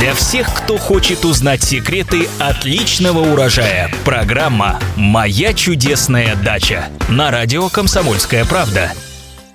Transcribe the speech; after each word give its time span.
Для 0.00 0.14
всех, 0.14 0.48
кто 0.54 0.78
хочет 0.78 1.26
узнать 1.26 1.62
секреты 1.62 2.26
отличного 2.38 3.18
урожая. 3.18 3.90
Программа 4.02 4.80
«Моя 4.96 5.52
чудесная 5.52 6.36
дача» 6.36 6.88
на 7.10 7.30
радио 7.30 7.68
«Комсомольская 7.68 8.46
правда». 8.46 8.92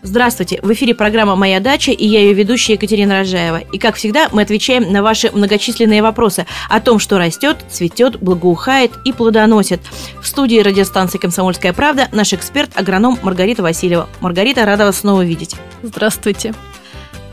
Здравствуйте! 0.04 0.60
В 0.62 0.72
эфире 0.74 0.94
программа 0.94 1.36
«Моя 1.36 1.60
дача» 1.60 1.92
и 1.92 2.06
я 2.06 2.20
ее 2.20 2.34
ведущая 2.34 2.74
Екатерина 2.74 3.22
Рожаева. 3.22 3.58
И, 3.74 3.80
как 3.80 3.96
всегда, 3.96 4.30
мы 4.32 4.44
отвечаем 4.44 4.94
на 4.94 5.02
ваши 5.02 5.32
многочисленные 5.32 6.04
вопросы 6.04 6.46
о 6.70 6.80
том, 6.80 7.00
что 7.00 7.18
растет, 7.18 7.58
цветет, 7.72 8.20
благоухает 8.20 8.92
и 9.04 9.14
плодоносит. 9.14 9.82
В 10.22 10.28
студии 10.28 10.60
радиостанции 10.60 11.18
«Комсомольская 11.18 11.74
правда» 11.74 12.08
наш 12.12 12.34
эксперт, 12.34 12.70
агроном 12.76 13.18
Маргарита 13.24 13.64
Васильева. 13.64 14.08
Маргарита, 14.20 14.64
рада 14.64 14.86
вас 14.86 15.00
снова 15.00 15.26
видеть. 15.26 15.56
Здравствуйте! 15.82 16.54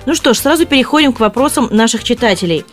Ну 0.05 0.15
что 0.15 0.35
ж, 0.35 0.39
сразу 0.39 0.67
переходим 0.67 1.13
к 1.13 1.21
вопросам 1.21 1.69
наших 1.71 2.03
читателей. 2.03 2.65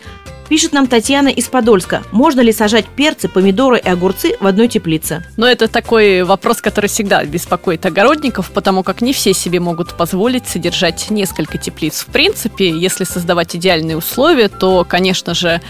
Пишет 0.50 0.72
нам 0.72 0.88
Татьяна 0.88 1.28
из 1.28 1.46
Подольска. 1.46 2.02
Можно 2.10 2.40
ли 2.40 2.50
сажать 2.50 2.84
перцы, 2.84 3.28
помидоры 3.28 3.78
и 3.78 3.88
огурцы 3.88 4.36
в 4.40 4.46
одной 4.48 4.66
теплице? 4.66 5.24
Но 5.36 5.46
это 5.46 5.68
такой 5.68 6.24
вопрос, 6.24 6.60
который 6.60 6.88
всегда 6.88 7.24
беспокоит 7.24 7.86
огородников, 7.86 8.50
потому 8.50 8.82
как 8.82 9.00
не 9.00 9.12
все 9.12 9.32
себе 9.32 9.60
могут 9.60 9.94
позволить 9.94 10.48
содержать 10.48 11.08
несколько 11.08 11.56
теплиц. 11.56 12.00
В 12.00 12.06
принципе, 12.06 12.68
если 12.68 13.04
создавать 13.04 13.54
идеальные 13.54 13.96
условия, 13.96 14.48
то, 14.48 14.84
конечно 14.84 15.34
же, 15.34 15.60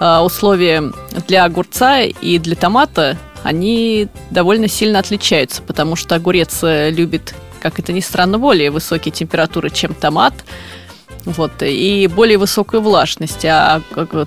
э, 0.00 0.18
условия 0.20 0.82
для 1.28 1.44
огурца 1.44 2.00
и 2.00 2.38
для 2.38 2.56
томата, 2.56 3.18
они 3.42 4.08
довольно 4.30 4.66
сильно 4.66 5.00
отличаются, 5.00 5.60
потому 5.60 5.94
что 5.94 6.14
огурец 6.14 6.60
э, 6.62 6.88
любит, 6.90 7.34
как 7.60 7.78
это 7.78 7.92
ни 7.92 8.00
странно, 8.00 8.38
более 8.38 8.70
высокие 8.70 9.12
температуры, 9.12 9.68
чем 9.68 9.92
томат– 9.92 10.32
вот, 11.24 11.62
и 11.62 12.08
более 12.08 12.36
высокую 12.38 12.82
влажность. 12.82 13.44
А 13.44 13.80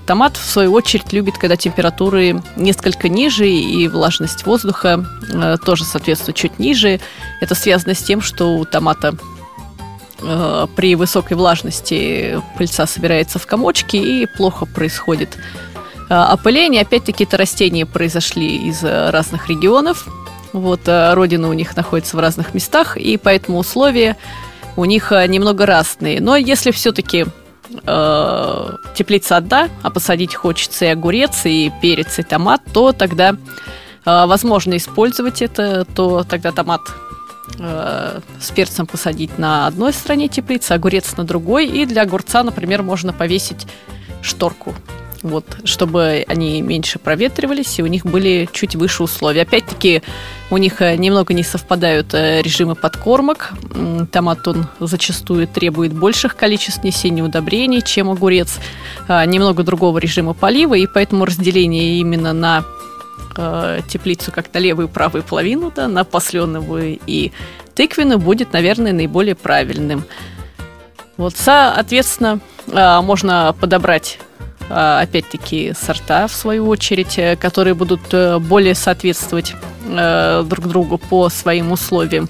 томат, 0.06 0.36
в 0.36 0.44
свою 0.44 0.72
очередь, 0.72 1.12
любит, 1.12 1.36
когда 1.36 1.56
температуры 1.56 2.42
несколько 2.56 3.08
ниже, 3.08 3.48
и 3.48 3.86
влажность 3.88 4.46
воздуха 4.46 5.04
э, 5.32 5.56
тоже, 5.64 5.84
соответственно, 5.84 6.32
чуть 6.32 6.58
ниже. 6.58 7.00
Это 7.40 7.54
связано 7.54 7.94
с 7.94 8.02
тем, 8.02 8.22
что 8.22 8.56
у 8.56 8.64
томата 8.64 9.14
э, 10.22 10.66
при 10.74 10.94
высокой 10.94 11.36
влажности 11.36 12.40
пыльца 12.56 12.86
собирается 12.86 13.38
в 13.38 13.46
комочки, 13.46 13.96
и 13.96 14.26
плохо 14.26 14.64
происходит 14.64 15.36
э, 16.08 16.14
опыление. 16.14 16.82
Опять-таки, 16.82 17.24
это 17.24 17.36
растения 17.36 17.84
произошли 17.84 18.68
из 18.68 18.82
разных 18.82 19.48
регионов. 19.48 20.08
Вот, 20.54 20.80
родина 20.86 21.50
у 21.50 21.52
них 21.52 21.76
находится 21.76 22.16
в 22.16 22.20
разных 22.20 22.54
местах, 22.54 22.96
и 22.96 23.18
поэтому 23.18 23.58
условия 23.58 24.16
у 24.76 24.84
них 24.84 25.12
э, 25.12 25.26
немного 25.26 25.66
разные. 25.66 26.20
Но 26.20 26.36
если 26.36 26.70
все-таки 26.70 27.26
э, 27.86 28.70
теплица 28.94 29.36
одна, 29.36 29.68
а 29.82 29.90
посадить 29.90 30.34
хочется 30.34 30.84
и 30.84 30.88
огурец, 30.88 31.44
и 31.44 31.72
перец, 31.82 32.18
и 32.18 32.22
томат, 32.22 32.62
то 32.72 32.92
тогда 32.92 33.30
э, 33.30 33.36
возможно 34.04 34.76
использовать 34.76 35.42
это, 35.42 35.84
то 35.84 36.24
тогда 36.24 36.52
томат 36.52 36.82
э, 37.58 38.20
с 38.40 38.50
перцем 38.50 38.86
посадить 38.86 39.38
на 39.38 39.66
одной 39.66 39.92
стороне 39.92 40.28
теплицы, 40.28 40.72
огурец 40.72 41.16
на 41.16 41.24
другой, 41.24 41.66
и 41.66 41.86
для 41.86 42.02
огурца, 42.02 42.42
например, 42.42 42.82
можно 42.82 43.12
повесить 43.12 43.66
шторку 44.22 44.74
вот, 45.22 45.44
чтобы 45.64 46.24
они 46.28 46.62
меньше 46.62 46.98
проветривались, 46.98 47.78
и 47.78 47.82
у 47.82 47.86
них 47.86 48.04
были 48.04 48.48
чуть 48.52 48.76
выше 48.76 49.02
условия. 49.02 49.42
Опять-таки, 49.42 50.02
у 50.50 50.56
них 50.56 50.80
э, 50.80 50.96
немного 50.96 51.34
не 51.34 51.42
совпадают 51.42 52.14
э, 52.14 52.42
режимы 52.42 52.74
подкормок. 52.74 53.52
Томат, 54.12 54.46
он 54.48 54.66
зачастую 54.80 55.46
требует 55.48 55.92
больших 55.92 56.36
количеств 56.36 56.84
несения 56.84 57.22
удобрений, 57.22 57.82
чем 57.82 58.10
огурец. 58.10 58.58
А, 59.08 59.24
немного 59.26 59.62
другого 59.62 59.98
режима 59.98 60.34
полива, 60.34 60.74
и 60.74 60.86
поэтому 60.86 61.24
разделение 61.24 61.98
именно 61.98 62.32
на 62.32 62.64
э, 63.36 63.80
теплицу 63.88 64.32
как 64.32 64.52
на 64.52 64.58
левую 64.58 64.88
и 64.88 64.90
правую 64.90 65.22
половину, 65.22 65.72
да, 65.74 65.88
на 65.88 66.04
посленовую 66.04 66.98
и 67.06 67.32
тыквенную 67.74 68.18
будет, 68.18 68.52
наверное, 68.52 68.92
наиболее 68.92 69.34
правильным. 69.34 70.04
Вот, 71.16 71.34
соответственно, 71.36 72.40
можно 72.66 73.54
подобрать 73.58 74.18
а, 74.18 74.45
опять-таки, 74.68 75.74
сорта, 75.78 76.26
в 76.26 76.32
свою 76.32 76.66
очередь, 76.68 77.18
э, 77.18 77.36
которые 77.36 77.74
будут 77.74 78.12
э, 78.12 78.38
более 78.38 78.74
соответствовать 78.74 79.54
э, 79.84 80.44
друг 80.46 80.66
другу 80.66 80.98
по 80.98 81.28
своим 81.28 81.72
условиям. 81.72 82.28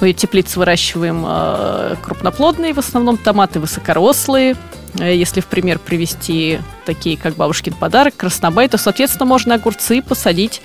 Мы 0.00 0.12
теплицы 0.12 0.58
выращиваем 0.58 1.96
крупноплодные, 2.02 2.74
в 2.74 2.78
основном 2.78 3.16
томаты 3.16 3.60
высокорослые. 3.60 4.54
Если 4.98 5.40
в 5.40 5.46
пример 5.46 5.78
привести 5.78 6.58
такие, 6.84 7.16
как 7.16 7.34
бабушкин 7.34 7.72
подарок, 7.72 8.14
краснобай, 8.14 8.68
то, 8.68 8.76
соответственно, 8.76 9.24
можно 9.24 9.54
огурцы 9.54 10.02
посадить 10.02 10.60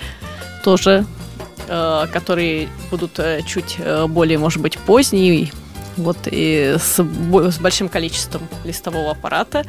тоже, 0.66 1.06
которые 1.68 2.68
будут 2.90 3.22
чуть 3.46 3.78
более, 4.10 4.38
может 4.38 4.62
быть, 4.62 4.78
поздние, 4.78 5.50
вот, 5.96 6.18
и 6.26 6.76
с, 6.78 7.00
с 7.00 7.60
большим 7.60 7.88
количеством 7.88 8.42
листового 8.66 9.12
аппарата. 9.12 9.64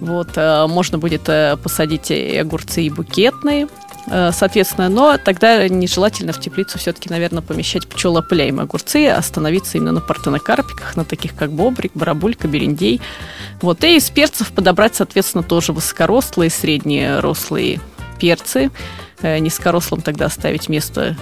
Вот, 0.00 0.30
э, 0.36 0.66
можно 0.66 0.98
будет 0.98 1.28
э, 1.28 1.56
посадить 1.62 2.10
и 2.10 2.36
огурцы, 2.36 2.82
и 2.82 2.90
букетные, 2.90 3.68
э, 4.08 4.30
соответственно, 4.32 4.88
но 4.88 5.16
тогда 5.16 5.66
нежелательно 5.68 6.32
в 6.32 6.40
теплицу 6.40 6.78
все-таки, 6.78 7.08
наверное, 7.08 7.42
помещать 7.42 7.88
пчелоопыляемые 7.88 8.64
огурцы, 8.64 9.06
а 9.06 9.18
остановиться 9.18 9.78
именно 9.78 9.92
на 9.92 10.00
партенокарпиках, 10.00 10.96
на 10.96 11.04
таких 11.04 11.34
как 11.34 11.50
бобрик, 11.50 11.92
барабулька, 11.94 12.46
берендей. 12.46 13.00
Вот, 13.62 13.84
и 13.84 13.96
из 13.96 14.10
перцев 14.10 14.52
подобрать, 14.52 14.94
соответственно, 14.94 15.42
тоже 15.42 15.72
высокорослые, 15.72 16.50
средние 16.50 17.20
рослые 17.20 17.80
перцы. 18.20 18.70
Низкорослым 19.22 20.02
тогда 20.02 20.26
оставить 20.26 20.68
место 20.68 21.16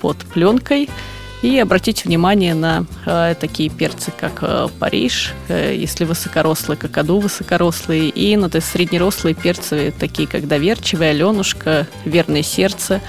под 0.00 0.18
пленкой– 0.18 0.88
и 1.46 1.60
обратить 1.60 2.04
внимание 2.04 2.54
на 2.54 2.86
э, 3.04 3.36
такие 3.38 3.70
перцы, 3.70 4.10
как 4.10 4.40
э, 4.42 4.66
Париж, 4.80 5.32
э, 5.46 5.76
если 5.76 6.04
высокорослые, 6.04 6.76
какаду 6.76 7.20
высокорослые, 7.20 8.08
и 8.08 8.36
на 8.36 8.50
среднерослые 8.60 9.36
перцы, 9.36 9.94
такие 9.96 10.26
как 10.26 10.48
Доверчивая, 10.48 11.10
Аленушка, 11.10 11.86
Верное 12.04 12.42
сердце. 12.42 13.00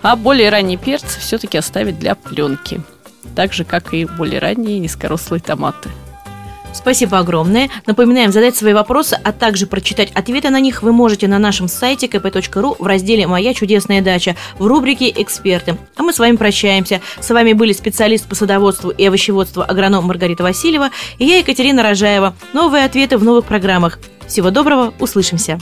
А 0.00 0.14
более 0.14 0.48
ранние 0.50 0.78
перцы 0.78 1.18
все-таки 1.18 1.58
оставить 1.58 1.98
для 1.98 2.14
пленки, 2.14 2.80
так 3.34 3.52
же, 3.52 3.64
как 3.64 3.92
и 3.94 4.04
более 4.04 4.38
ранние 4.38 4.78
низкорослые 4.78 5.40
томаты. 5.40 5.90
Спасибо 6.72 7.18
огромное. 7.18 7.68
Напоминаем, 7.86 8.32
задать 8.32 8.56
свои 8.56 8.72
вопросы, 8.72 9.18
а 9.22 9.32
также 9.32 9.66
прочитать 9.66 10.10
ответы 10.12 10.50
на 10.50 10.60
них 10.60 10.82
вы 10.82 10.92
можете 10.92 11.28
на 11.28 11.38
нашем 11.38 11.68
сайте 11.68 12.06
kp.ru 12.06 12.76
в 12.78 12.86
разделе 12.86 13.26
«Моя 13.26 13.54
чудесная 13.54 14.00
дача» 14.00 14.36
в 14.58 14.66
рубрике 14.66 15.10
«Эксперты». 15.10 15.76
А 15.96 16.02
мы 16.02 16.12
с 16.12 16.18
вами 16.18 16.36
прощаемся. 16.36 17.00
С 17.20 17.30
вами 17.30 17.52
были 17.52 17.72
специалист 17.72 18.26
по 18.26 18.34
садоводству 18.34 18.90
и 18.90 19.06
овощеводству 19.06 19.62
агроном 19.62 20.04
Маргарита 20.04 20.42
Васильева 20.42 20.90
и 21.18 21.24
я, 21.24 21.38
Екатерина 21.38 21.82
Рожаева. 21.82 22.34
Новые 22.52 22.84
ответы 22.84 23.18
в 23.18 23.24
новых 23.24 23.44
программах. 23.44 23.98
Всего 24.26 24.50
доброго, 24.50 24.94
услышимся. 24.98 25.58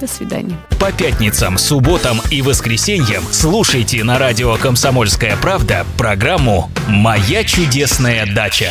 До 0.00 0.06
свидания. 0.06 0.56
По 0.80 0.90
пятницам, 0.90 1.58
субботам 1.58 2.20
и 2.30 2.42
воскресеньям 2.42 3.22
слушайте 3.30 4.02
на 4.02 4.18
радио 4.18 4.56
«Комсомольская 4.56 5.36
правда» 5.36 5.86
программу 5.96 6.70
«Моя 6.88 7.44
чудесная 7.44 8.26
дача». 8.26 8.70